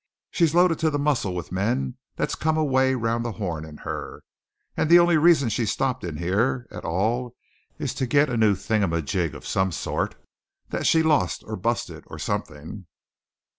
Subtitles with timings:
[0.31, 4.23] She's loaded to the muzzle with men that's come away around the Horn in her;
[4.75, 7.35] and the only reason she stopped in here at all
[7.77, 10.15] is to get a new thing um a jig of some sort
[10.69, 12.87] that she had lost or busted or something."